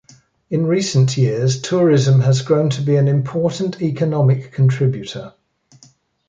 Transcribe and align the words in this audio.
In 0.49 0.65
recent 0.65 1.15
years 1.15 1.61
tourism 1.61 2.21
has 2.21 2.41
grown 2.41 2.71
to 2.71 2.81
be 2.81 2.95
an 2.95 3.07
important 3.07 3.83
economic 3.83 4.51
contributor. 4.51 5.35